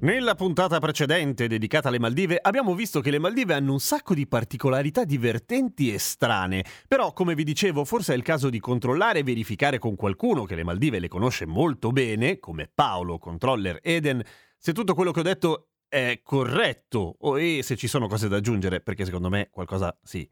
[0.00, 4.28] Nella puntata precedente dedicata alle Maldive abbiamo visto che le Maldive hanno un sacco di
[4.28, 9.22] particolarità divertenti e strane, però come vi dicevo forse è il caso di controllare e
[9.24, 14.22] verificare con qualcuno che le Maldive le conosce molto bene, come Paolo, controller Eden,
[14.56, 18.36] se tutto quello che ho detto è corretto o e se ci sono cose da
[18.36, 20.30] aggiungere, perché secondo me qualcosa sì.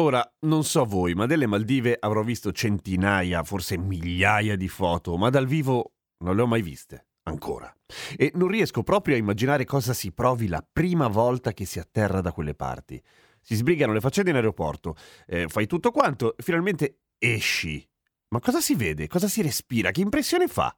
[0.00, 5.30] Ora, non so voi, ma delle Maldive avrò visto centinaia, forse migliaia di foto, ma
[5.30, 5.92] dal vivo
[6.24, 7.72] non le ho mai viste ancora.
[8.16, 12.20] E non riesco proprio a immaginare cosa si provi la prima volta che si atterra
[12.20, 13.02] da quelle parti.
[13.40, 17.86] Si sbrigano le faccende in aeroporto, eh, fai tutto quanto, finalmente esci.
[18.28, 19.06] Ma cosa si vede?
[19.06, 19.90] Cosa si respira?
[19.90, 20.74] Che impressione fa?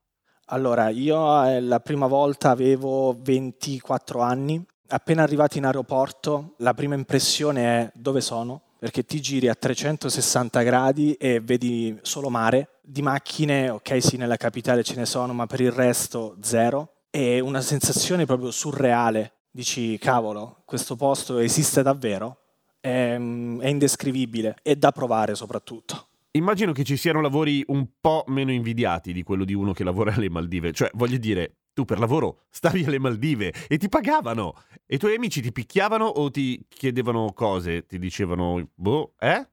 [0.47, 4.65] Allora, io eh, la prima volta avevo 24 anni.
[4.89, 8.66] Appena arrivati in aeroporto, la prima impressione è dove sono?
[8.87, 14.37] Perché ti giri a 360 gradi e vedi solo mare, di macchine, ok sì nella
[14.37, 16.93] capitale ce ne sono, ma per il resto zero.
[17.11, 19.39] È una sensazione proprio surreale.
[19.51, 22.43] Dici, cavolo, questo posto esiste davvero?
[22.79, 26.07] È, mm, è indescrivibile e da provare soprattutto.
[26.31, 30.15] Immagino che ci siano lavori un po' meno invidiati di quello di uno che lavora
[30.15, 30.73] alle Maldive.
[30.73, 34.55] Cioè, voglio dire, tu per lavoro stavi alle Maldive e ti pagavano.
[34.87, 37.85] E i tuoi amici ti picchiavano o ti chiedevano cose?
[37.85, 39.47] Ti dicevano, boh, eh?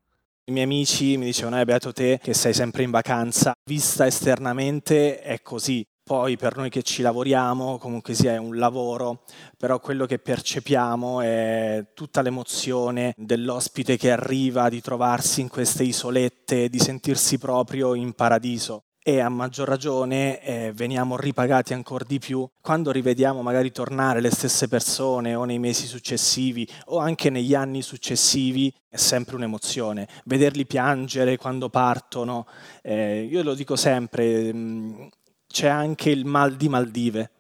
[0.46, 3.52] I miei amici mi dicevano, eh, beato te che sei sempre in vacanza.
[3.70, 5.86] Vista esternamente è così.
[6.02, 9.24] Poi per noi che ci lavoriamo, comunque sia è un lavoro,
[9.58, 16.70] però quello che percepiamo è tutta l'emozione dell'ospite che arriva, di trovarsi in queste isolette,
[16.70, 22.48] di sentirsi proprio in paradiso e a maggior ragione eh, veniamo ripagati ancora di più
[22.62, 27.82] quando rivediamo magari tornare le stesse persone o nei mesi successivi o anche negli anni
[27.82, 30.08] successivi è sempre un'emozione.
[30.24, 32.48] Vederli piangere quando partono,
[32.82, 35.08] eh, io lo dico sempre, mh, mm,
[35.48, 37.33] c'è anche il mal di Maldive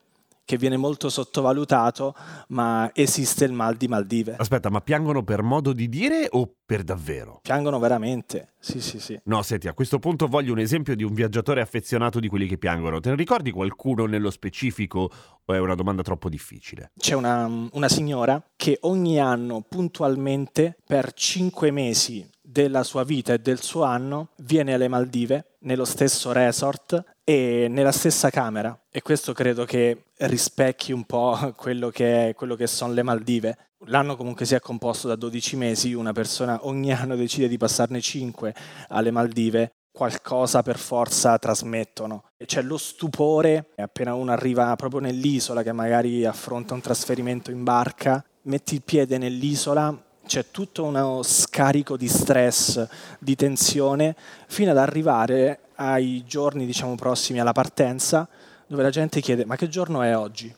[0.46, 2.16] che viene molto sottovalutato,
[2.50, 4.36] ma esiste il mal di Maldive.
[4.38, 7.40] Aspetta, ma piangono per modo di dire o per davvero?
[7.42, 9.20] Piangono veramente, sì, sì, sì.
[9.26, 12.58] No, senti, a questo punto voglio un esempio di un viaggiatore affezionato di quelli che
[12.58, 13.00] piangono.
[13.00, 15.10] Te ne ricordi qualcuno nello specifico
[15.46, 16.92] o è una domanda troppo difficile?
[16.98, 23.40] C'è una, una signora che ogni anno puntualmente per cinque mesi della sua vita e
[23.40, 28.80] del suo anno viene alle Maldive, nello stesso resort e nella stessa camera.
[28.92, 33.58] E questo credo che rispecchi un po' quello che, quello che sono le Maldive.
[33.88, 38.00] L'anno comunque si è composto da 12 mesi, una persona ogni anno decide di passarne
[38.00, 38.54] 5
[38.90, 42.26] alle Maldive, qualcosa per forza trasmettono.
[42.46, 48.24] C'è lo stupore, appena uno arriva proprio nell'isola che magari affronta un trasferimento in barca,
[48.44, 52.88] metti il piede nell'isola, c'è tutto uno scarico di stress,
[53.20, 54.16] di tensione,
[54.48, 58.28] fino ad arrivare ai giorni diciamo, prossimi alla partenza,
[58.68, 60.54] dove la gente chiede ma che giorno è oggi?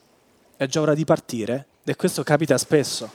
[0.56, 1.66] È già ora di partire?
[1.84, 3.10] E questo capita spesso.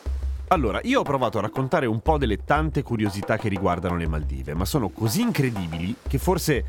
[0.49, 4.53] Allora, io ho provato a raccontare un po' delle tante curiosità che riguardano le Maldive,
[4.53, 6.63] ma sono così incredibili che forse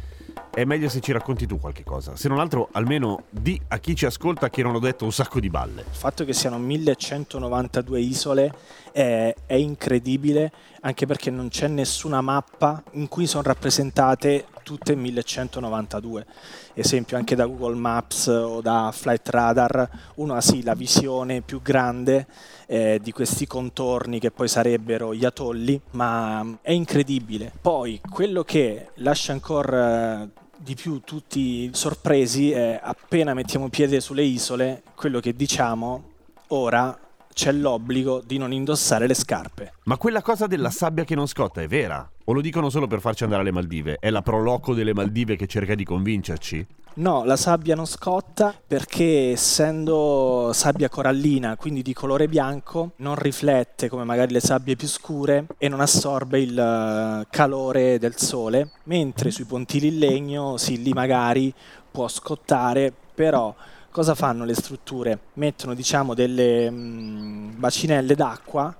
[0.54, 2.14] è meglio se ci racconti tu qualche cosa.
[2.14, 5.40] Se non altro, almeno di a chi ci ascolta che non ho detto un sacco
[5.40, 5.80] di balle.
[5.80, 8.54] Il fatto che siano 1192 isole
[8.92, 10.52] è, è incredibile,
[10.82, 16.26] anche perché non c'è nessuna mappa in cui sono rappresentate tutte 1192.
[16.74, 21.62] Esempio anche da Google Maps o da Flight Radar, uno ha sì la visione più
[21.62, 22.26] grande
[22.66, 27.52] eh, di questi contorni che poi sarebbero gli atolli, ma è incredibile.
[27.58, 30.28] Poi quello che lascia ancora
[30.62, 36.10] di più tutti sorpresi è appena mettiamo piede sulle isole, quello che diciamo
[36.48, 36.96] ora
[37.32, 39.72] c'è l'obbligo di non indossare le scarpe.
[39.84, 42.08] Ma quella cosa della sabbia che non scotta è vera?
[42.24, 43.96] O lo dicono solo per farci andare alle Maldive?
[43.98, 46.64] È la proloco delle Maldive che cerca di convincerci?
[46.94, 53.88] No, la sabbia non scotta perché essendo sabbia corallina, quindi di colore bianco, non riflette
[53.88, 59.30] come magari le sabbie più scure e non assorbe il eh, calore del sole, mentre
[59.30, 61.52] sui pontili in legno sì, lì magari
[61.90, 63.54] può scottare, però
[63.90, 65.18] cosa fanno le strutture?
[65.34, 68.76] Mettono diciamo delle mh, mm, bacinelle d'acqua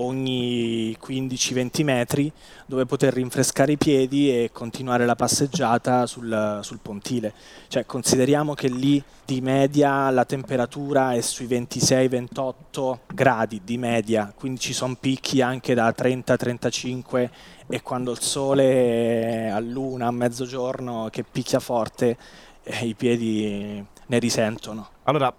[0.00, 2.32] ogni 15-20 metri
[2.66, 7.32] dove poter rinfrescare i piedi e continuare la passeggiata sul, sul, pontile.
[7.68, 14.60] Cioè, consideriamo che lì di media la temperatura è sui 26-28 gradi di media, quindi
[14.60, 17.28] ci sono picchi anche da 30-35
[17.66, 22.16] e quando il sole è a luna, a mezzogiorno che picchia forte,
[22.62, 24.88] eh, i piedi ne risentono.
[25.04, 25.32] Allora,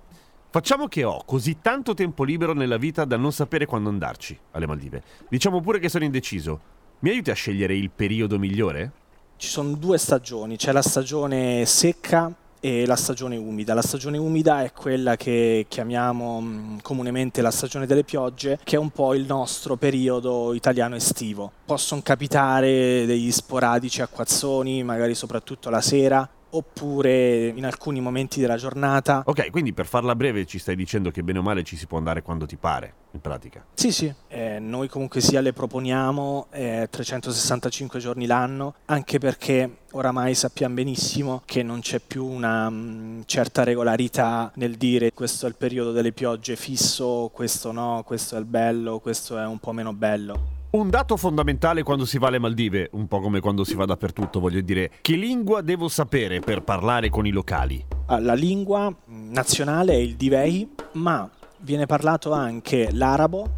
[0.53, 4.68] Facciamo che ho così tanto tempo libero nella vita da non sapere quando andarci alle
[4.68, 5.01] Maldive.
[5.30, 6.59] Diciamo pure che sono indeciso.
[7.00, 8.92] Mi aiuti a scegliere il periodo migliore?
[9.38, 13.74] Ci sono due stagioni, c'è la stagione secca e la stagione umida.
[13.74, 18.80] La stagione umida è quella che chiamiamo mm, comunemente la stagione delle piogge, che è
[18.80, 21.50] un po' il nostro periodo italiano estivo.
[21.63, 29.24] Possono capitare degli sporadici acquazzoni, magari soprattutto la sera, oppure in alcuni momenti della giornata.
[29.25, 31.98] Ok, quindi per farla breve ci stai dicendo che bene o male ci si può
[31.98, 33.65] andare quando ti pare, in pratica.
[33.74, 40.36] Sì, sì, eh, noi comunque sia le proponiamo eh, 365 giorni l'anno, anche perché oramai
[40.36, 45.50] sappiamo benissimo che non c'è più una mh, mm, certa regolarità nel dire questo è
[45.50, 49.71] il periodo delle piogge fisso, questo no, questo è il bello, questo è un po'
[49.71, 50.59] meno bello.
[50.71, 54.39] Un dato fondamentale quando si va alle Maldive, un po' come quando si va dappertutto,
[54.39, 57.85] voglio dire, che lingua devo sapere per parlare con i locali?
[58.06, 63.50] Ah, la lingua nazionale è il Divei, ma viene parlato anche l'arabo,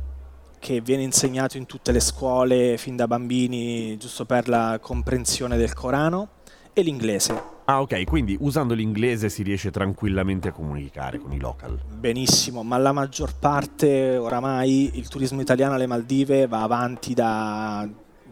[0.58, 5.76] che viene insegnato in tutte le scuole fin da bambini, giusto per la comprensione del
[5.76, 6.30] Corano,
[6.74, 7.53] e l'inglese.
[7.66, 11.80] Ah ok, quindi usando l'inglese si riesce tranquillamente a comunicare con i local.
[11.98, 17.88] Benissimo, ma la maggior parte oramai il turismo italiano alle Maldive va avanti da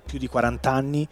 [0.06, 1.08] più di 40 anni,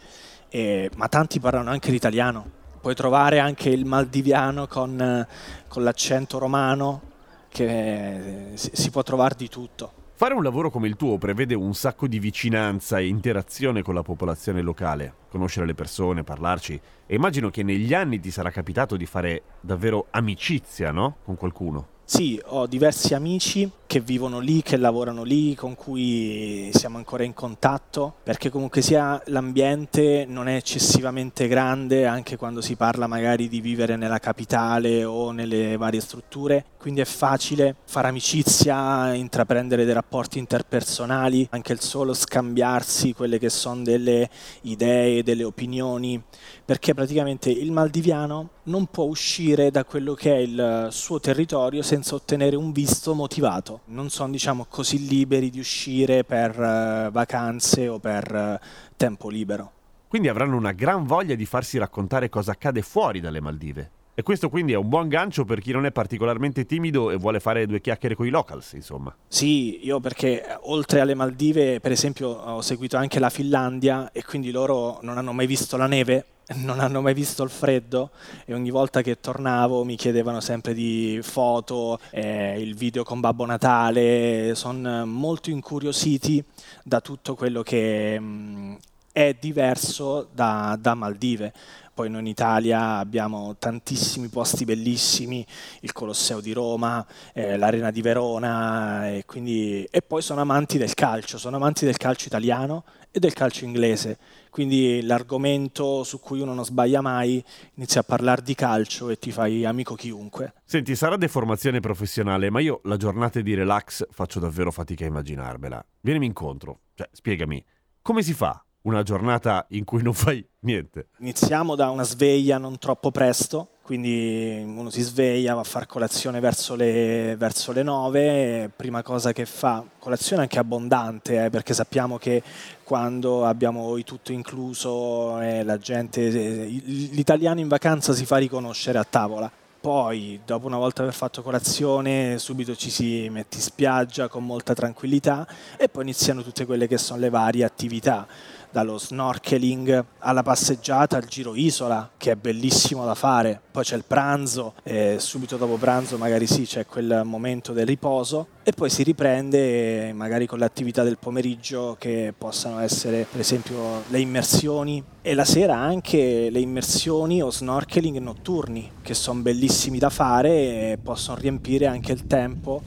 [0.50, 2.58] eh, ma tanti parlano anche l'italiano.
[2.82, 5.26] Puoi trovare anche il maldiviano con,
[5.70, 7.02] con l'accento romano,
[7.48, 9.99] che si, si può trovare di tutto.
[10.20, 14.02] Fare un lavoro come il tuo prevede un sacco di vicinanza e interazione con la
[14.02, 19.06] popolazione locale, conoscere le persone, parlarci e immagino che negli anni ti sarà capitato di
[19.06, 21.20] fare davvero amicizia, no?
[21.24, 21.88] Con qualcuno.
[22.04, 27.34] Sì, ho diversi amici che vivono lì, che lavorano lì, con cui siamo ancora in
[27.34, 33.60] contatto, perché comunque sia l'ambiente non è eccessivamente grande, anche quando si parla magari di
[33.60, 40.38] vivere nella capitale o nelle varie strutture, quindi è facile fare amicizia, intraprendere dei rapporti
[40.38, 44.30] interpersonali, anche il solo scambiarsi quelle che sono delle
[44.62, 46.22] idee, delle opinioni,
[46.64, 52.14] perché praticamente il maldiviano non può uscire da quello che è il suo territorio senza
[52.14, 53.79] ottenere un visto motivato.
[53.86, 58.66] Non sono diciamo, così liberi di uscire per uh, vacanze o per uh,
[58.96, 59.72] tempo libero.
[60.08, 63.92] Quindi avranno una gran voglia di farsi raccontare cosa accade fuori dalle Maldive.
[64.20, 67.40] E questo quindi è un buon gancio per chi non è particolarmente timido e vuole
[67.40, 69.16] fare due chiacchiere con i locals, insomma.
[69.30, 74.52] Sì, io perché oltre alle Maldive, per esempio, ho seguito anche la Finlandia e quindi
[74.52, 76.26] loro non hanno mai visto la neve
[76.58, 78.10] non hanno mai visto il freddo
[78.46, 83.46] e ogni volta che tornavo mi chiedevano sempre di foto, eh, il video con Babbo
[83.46, 86.44] Natale, sono molto incuriositi
[86.84, 88.76] da tutto quello che mh, mm,
[89.12, 91.54] è diverso da, da Maldive.
[92.00, 95.46] Poi noi in Italia abbiamo tantissimi posti bellissimi,
[95.82, 100.94] il Colosseo di Roma, eh, l'Arena di Verona e, quindi, e poi sono amanti del
[100.94, 104.18] calcio, sono amanti del calcio italiano e del calcio inglese.
[104.50, 109.32] Quindi l'argomento su cui uno non sbaglia mai, inizia a parlare di calcio e ti
[109.32, 110.54] fai amico chiunque.
[110.64, 115.86] Senti, sarà deformazione professionale, ma io la giornata di relax faccio davvero fatica a immaginarmela.
[116.00, 117.62] Vienimi incontro, cioè spiegami,
[118.02, 121.08] come si fa una giornata in cui non fai niente?
[121.20, 126.40] Iniziamo da una sveglia non troppo presto, quindi uno si sveglia, va a fare colazione
[126.40, 132.18] verso le, verso le 9, prima cosa che fa, colazione anche abbondante, eh, perché sappiamo
[132.18, 132.44] che
[132.84, 139.04] quando abbiamo il tutto incluso eh, la gente, l'italiano in vacanza si fa riconoscere a
[139.04, 139.52] tavola.
[139.82, 144.74] Poi, dopo una volta aver fatto colazione, subito ci si mette in spiaggia con molta
[144.74, 148.28] tranquillità e poi iniziano tutte quelle che sono le varie attività
[148.72, 153.60] dallo snorkeling alla passeggiata al giro isola, che è bellissimo da fare.
[153.72, 158.48] Poi c'è il pranzo, e subito dopo pranzo magari sì c'è quel momento del riposo
[158.64, 164.04] e poi si riprende magari con le attività del pomeriggio che possano essere per esempio
[164.08, 170.10] le immersioni e la sera anche le immersioni o snorkeling notturni che sono bellissimi da
[170.10, 170.50] fare
[170.92, 172.82] e possono riempire anche il tempo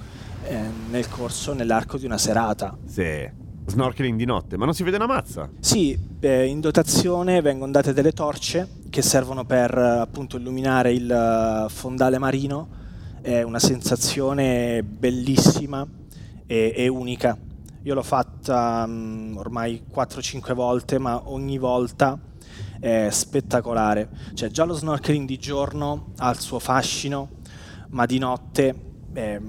[0.44, 0.60] eh,
[0.90, 2.76] nel corso, nell'arco di una serata.
[2.86, 3.41] Sì.
[3.64, 5.48] Snorkeling di notte, ma non si vede una mazza?
[5.60, 11.70] Sì, eh, in dotazione vengono date delle torce che servono per appunto illuminare il eh,
[11.70, 12.80] fondale marino.
[13.22, 15.86] È una sensazione bellissima
[16.46, 17.38] e, e unica.
[17.84, 22.18] Io l'ho fatta um, ormai 4-5 volte, ma ogni volta
[22.78, 24.08] è spettacolare.
[24.34, 27.28] Cioè, già lo snorkeling di giorno ha il suo fascino,
[27.90, 28.74] ma di notte
[29.14, 29.40] eh,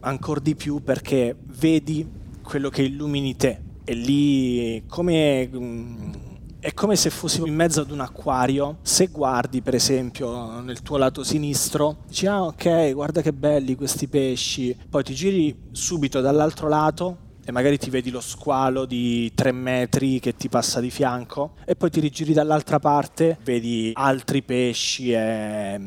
[0.00, 2.08] ancora di più perché vedi
[2.42, 3.61] quello che illumini te.
[3.84, 5.48] E lì come...
[5.52, 6.30] Um,
[6.62, 8.78] è come se fossi in mezzo ad un acquario.
[8.82, 14.06] Se guardi, per esempio, nel tuo lato sinistro, dici: Ah, ok, guarda che belli questi
[14.06, 14.76] pesci.
[14.88, 20.20] Poi ti giri subito dall'altro lato e magari ti vedi lo squalo di tre metri
[20.20, 25.80] che ti passa di fianco e poi ti rigiri dall'altra parte, vedi altri pesci, è,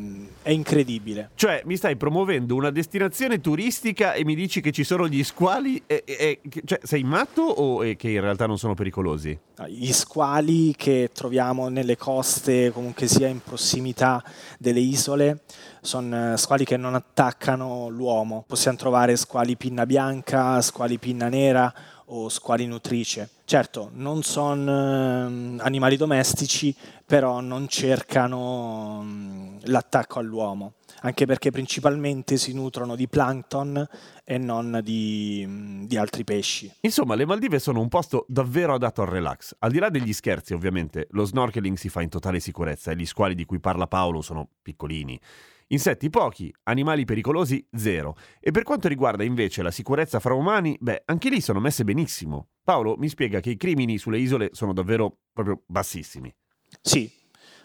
[0.45, 1.31] è incredibile.
[1.33, 5.81] Cioè mi stai promuovendo una destinazione turistica e mi dici che ci sono gli squali?
[5.87, 9.35] E, e, cioè, sei matto o che in realtà non sono pericolosi?
[9.67, 14.23] Gli squali che troviamo nelle coste, comunque sia in prossimità
[14.59, 15.39] delle isole,
[15.81, 18.43] sono eh, squali che non attaccano l'uomo.
[18.47, 21.73] Possiamo trovare squali pinna bianca, squali pinna nera
[22.05, 23.29] o squali nutrice.
[23.45, 32.37] Certo, non sono eh, animali domestici, però non cercano mm, l'attacco all'uomo, anche perché principalmente
[32.37, 33.87] si nutrono di plankton
[34.23, 36.71] e non di, mm, di, altri pesci.
[36.81, 39.55] Insomma, le Maldive sono un posto davvero adatto al relax.
[39.59, 43.05] Al di là degli scherzi, ovviamente, lo snorkeling si fa in totale sicurezza e gli
[43.05, 45.19] squali di cui parla Paolo sono piccolini.
[45.67, 48.15] Insetti pochi, animali pericolosi zero.
[48.39, 52.49] E per quanto riguarda invece la sicurezza fra umani, beh, anche lì sono messe benissimo.
[52.63, 56.33] Paolo mi spiega che i crimini sulle isole sono davvero proprio bassissimi.
[56.81, 57.11] Sì,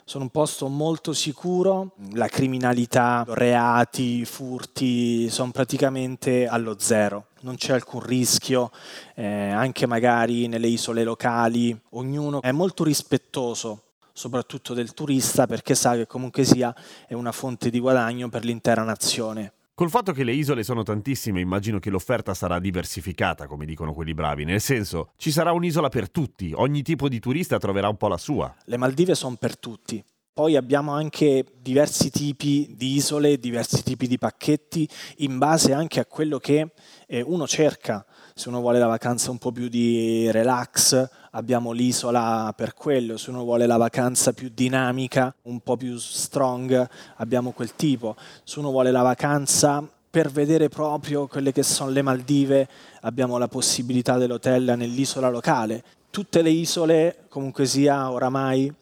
[0.05, 7.75] sono un posto molto sicuro, la criminalità, reati, furti sono praticamente allo zero, non c'è
[7.75, 8.73] alcun rischio,
[9.15, 15.95] eh, anche magari nelle isole locali, ognuno è molto rispettoso soprattutto del turista, perché sa
[15.95, 16.75] che comunque sia
[17.07, 19.53] è una fonte di guadagno per l'intera nazione.
[19.81, 24.13] Col fatto che le isole sono tantissime, immagino che l'offerta sarà diversificata, come dicono quelli
[24.13, 28.09] bravi, nel senso ci sarà un'isola per tutti, ogni tipo di turista troverà un po'
[28.09, 28.55] la sua.
[28.67, 30.05] Le Maldive sono per tutti.
[30.35, 34.87] Poi abbiamo anche diversi tipi di isole, diversi tipi di pacchetti,
[35.19, 36.73] in base anche a quello che
[37.07, 38.05] eh, uno cerca.
[38.35, 43.31] Se uno vuole la vacanza un po' più di relax, abbiamo l'isola per quello, se
[43.31, 48.71] uno vuole la vacanza più dinamica, un po' più strong, abbiamo quel tipo, se uno
[48.71, 52.69] vuole la vacanza per vedere proprio quelle che sono le Maldive,
[53.03, 55.85] abbiamo la possibilità dell'hotel nell'isola locale.
[56.11, 58.73] Tutte le isole, comunque sia, oramai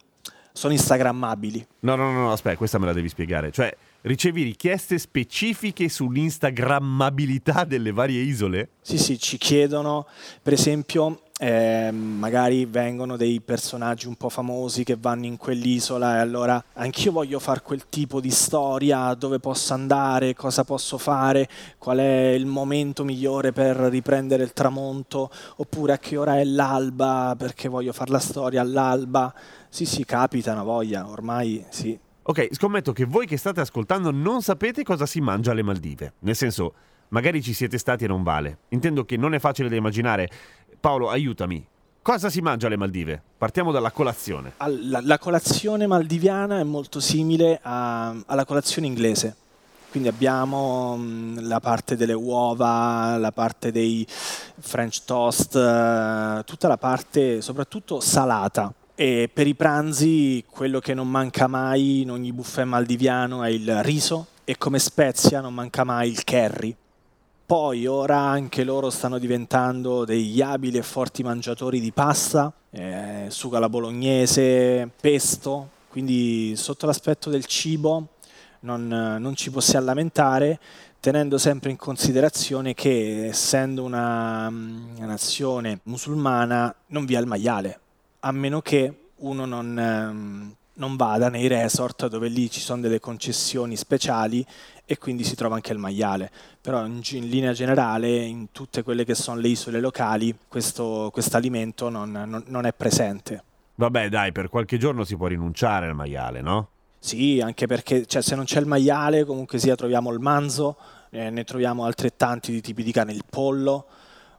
[0.59, 1.67] sono instagrammabili.
[1.81, 3.53] No, no, no, aspetta, questa me la devi spiegare.
[3.53, 8.71] Cioè, ricevi richieste specifiche sull'instagrammabilità delle varie isole?
[8.81, 10.07] Sì, sì, ci chiedono,
[10.43, 16.19] per esempio, eh, magari vengono dei personaggi un po' famosi che vanno in quell'isola e
[16.19, 21.99] allora anch'io voglio fare quel tipo di storia, dove posso andare, cosa posso fare, qual
[21.99, 27.69] è il momento migliore per riprendere il tramonto, oppure a che ora è l'alba perché
[27.69, 29.33] voglio fare la storia all'alba.
[29.69, 31.99] Sì, sì, capita una voglia, ormai sì.
[32.23, 36.15] Ok, scommetto che voi che state ascoltando non sapete cosa si mangia alle Maldive.
[36.21, 36.75] Nel senso,
[37.09, 38.59] magari ci siete stati e non vale.
[38.69, 40.29] Intendo che non è facile da immaginare.
[40.81, 41.67] Paolo, aiutami.
[42.01, 43.21] Cosa si mangia alle Maldive?
[43.37, 44.53] Partiamo dalla colazione.
[44.59, 49.37] La, la colazione maldiviana è molto simile a, alla colazione inglese.
[49.91, 56.79] Quindi abbiamo mh, la parte delle uova, la parte dei French toast, uh, tutta la
[56.79, 58.73] parte soprattutto salata.
[58.95, 63.83] E per i pranzi quello che non manca mai in ogni buffet maldiviano è il
[63.83, 66.77] riso e come spezia non manca mai il curry.
[67.49, 73.57] Poi ora anche loro stanno diventando degli abili e forti mangiatori di pasta, eh, sugo
[73.57, 78.09] alla bolognese, pesto, quindi sotto l'aspetto del cibo
[78.61, 80.61] non, non ci possiamo lamentare,
[81.01, 87.81] tenendo sempre in considerazione che essendo una, una nazione musulmana non vi è il maiale,
[88.21, 92.99] a meno che uno non, ehm, non vada nei resort dove lì ci sono delle
[92.99, 94.45] concessioni speciali
[94.85, 96.31] e quindi si trova anche il maiale.
[96.61, 101.89] Però in, in linea generale in tutte quelle che sono le isole locali questo alimento
[101.89, 103.45] non, non, non è presente.
[103.75, 106.69] Vabbè dai, per qualche giorno si può rinunciare al maiale, no?
[106.99, 110.77] Sì, anche perché cioè, se non c'è il maiale comunque sia troviamo il manzo,
[111.11, 113.87] eh, ne troviamo altrettanti di tipi di cane, il pollo,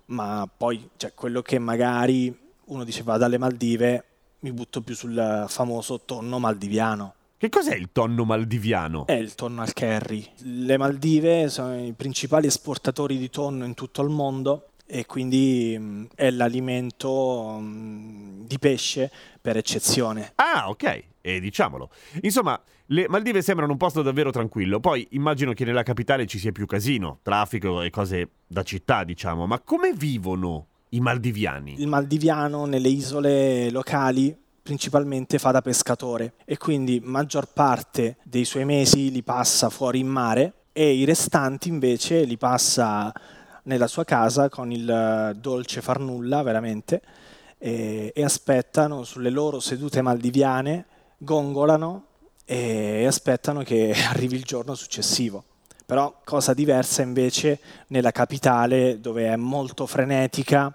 [0.08, 4.04] ma poi cioè, quello che magari uno dice va dalle Maldive,
[4.42, 7.16] mi butto più sul famoso tonno maldiviano.
[7.38, 9.06] Che cos'è il tonno maldiviano?
[9.06, 10.26] È il tonno al curry.
[10.40, 16.30] Le Maldive sono i principali esportatori di tonno in tutto il mondo e quindi è
[16.32, 20.34] l'alimento di pesce per eccezione.
[20.36, 21.92] Ah, ok, e diciamolo.
[22.24, 24.82] Insomma, le Maldive sembrano un posto davvero tranquillo.
[24.82, 29.48] Poi immagino che nella capitale ci sia più casino, traffico e cose da città, diciamo.
[29.48, 31.76] Ma come vivono i maldiviani?
[31.78, 38.66] Il maldiviano nelle isole locali principalmente fa da pescatore e quindi maggior parte dei suoi
[38.66, 43.12] mesi li passa fuori in mare e i restanti invece li passa
[43.64, 47.02] nella sua casa con il dolce far nulla veramente
[47.58, 50.86] e, e aspettano sulle loro sedute maldiviane,
[51.18, 52.06] gongolano
[52.46, 55.44] e aspettano che arrivi il giorno successivo.
[55.86, 60.72] Però cosa diversa invece nella capitale dove è molto frenetica,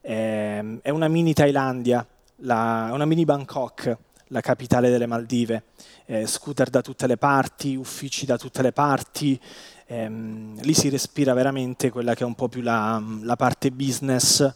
[0.00, 2.06] eh, è una mini Thailandia,
[2.42, 3.96] la, una mini Bangkok,
[4.28, 5.64] la capitale delle Maldive,
[6.06, 9.40] eh, scooter da tutte le parti, uffici da tutte le parti,
[9.86, 14.52] ehm, lì si respira veramente quella che è un po' più la, la parte business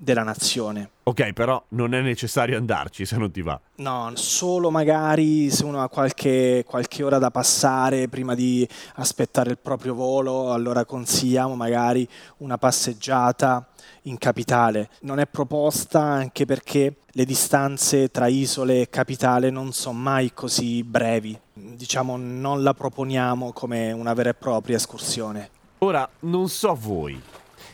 [0.00, 0.90] della nazione.
[1.02, 3.60] Ok, però non è necessario andarci se non ti va.
[3.76, 9.58] No, solo magari se uno ha qualche, qualche, ora da passare prima di aspettare il
[9.58, 13.68] proprio volo, allora consigliamo magari una passeggiata
[14.02, 14.88] in capitale.
[15.00, 20.82] Non è proposta anche perché le distanze tra isole e capitale non sono mai così
[20.82, 21.38] brevi.
[21.52, 25.50] Diciamo, non la proponiamo come una vera e propria escursione.
[25.78, 27.20] Ora, non so voi,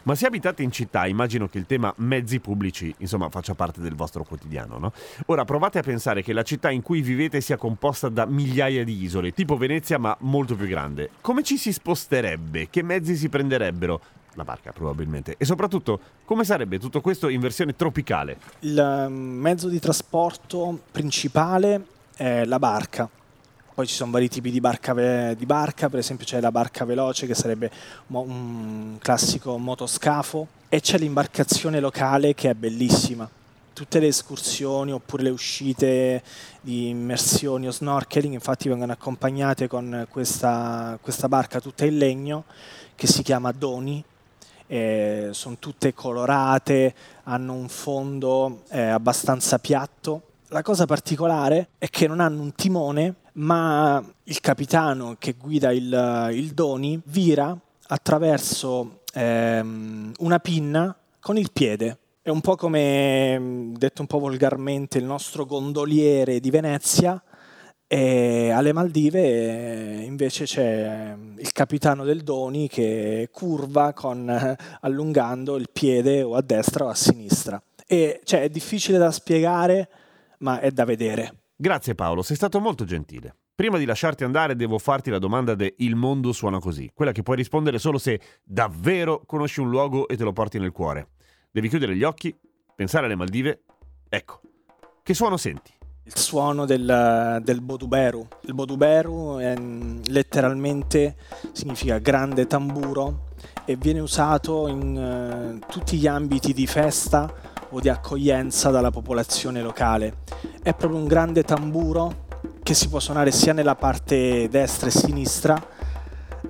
[0.06, 3.96] ma se abitate in città, immagino che il tema mezzi pubblici, insomma, faccia parte del
[3.96, 4.92] vostro quotidiano, no?
[5.26, 9.02] Ora provate a pensare che la città in cui vivete sia composta da migliaia di
[9.02, 11.10] isole, tipo Venezia, ma molto più grande.
[11.20, 12.68] Come ci si sposterebbe?
[12.70, 14.00] Che mezzi si prenderebbero?
[14.34, 15.34] La barca probabilmente.
[15.38, 18.38] E soprattutto, come sarebbe tutto questo in versione tropicale?
[18.60, 21.84] Il ehm, mezzo di trasporto principale
[22.14, 23.10] è la barca
[23.76, 27.26] poi ci sono vari tipi di barca, di barca, per esempio c'è la barca veloce
[27.26, 27.70] che sarebbe
[28.06, 33.28] un classico motoscafo e c'è l'imbarcazione locale che è bellissima.
[33.74, 36.22] Tutte le escursioni oppure le uscite
[36.62, 42.44] di immersioni o snorkeling infatti vengono accompagnate con questa, questa barca tutta in legno
[42.94, 44.02] che si chiama Doni,
[44.68, 50.22] eh, sono tutte colorate, hanno un fondo eh, abbastanza piatto.
[50.48, 56.30] La cosa particolare è che non hanno un timone ma il capitano che guida il,
[56.32, 57.56] il Doni vira
[57.88, 61.98] attraverso ehm, una pinna con il piede.
[62.22, 67.22] È un po' come, detto un po' volgarmente, il nostro gondoliere di Venezia,
[67.88, 74.28] e alle Maldive invece c'è il capitano del Doni che curva con,
[74.80, 77.62] allungando il piede o a destra o a sinistra.
[77.86, 79.88] E cioè, è difficile da spiegare,
[80.38, 81.45] ma è da vedere.
[81.58, 83.34] Grazie Paolo, sei stato molto gentile.
[83.54, 87.22] Prima di lasciarti andare devo farti la domanda de Il mondo suona così, quella che
[87.22, 91.12] puoi rispondere solo se davvero conosci un luogo e te lo porti nel cuore.
[91.50, 92.36] Devi chiudere gli occhi,
[92.74, 93.62] pensare alle Maldive.
[94.06, 94.40] Ecco,
[95.02, 95.72] che suono senti?
[96.04, 98.28] Il suono del, del Boduberu.
[98.42, 101.16] Il Boduberu è, letteralmente
[101.52, 103.28] significa grande tamburo
[103.64, 109.60] e viene usato in uh, tutti gli ambiti di festa o di accoglienza dalla popolazione
[109.60, 110.18] locale.
[110.62, 112.24] È proprio un grande tamburo
[112.62, 115.68] che si può suonare sia nella parte destra e sinistra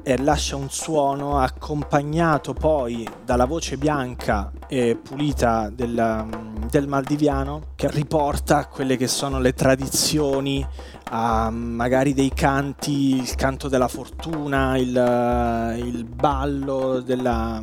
[0.02, 6.26] e lascia un suono accompagnato poi dalla voce bianca e pulita del,
[6.70, 10.64] del maldiviano che riporta quelle che sono le tradizioni
[11.10, 17.60] a magari dei canti, il canto della fortuna, il, il ballo della,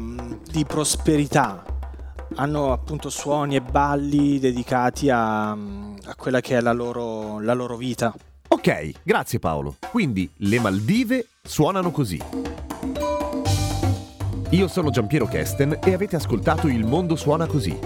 [0.51, 1.63] di prosperità
[2.35, 7.77] hanno appunto suoni e balli dedicati a, a quella che è la loro, la loro
[7.77, 8.13] vita.
[8.47, 9.75] Ok, grazie Paolo.
[9.89, 12.21] Quindi le Maldive suonano così.
[14.49, 17.77] Io sono Giampiero Kesten e avete ascoltato Il mondo suona così,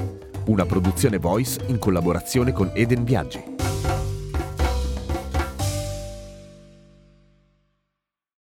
[0.47, 3.55] una produzione voice in collaborazione con Eden Viaggi.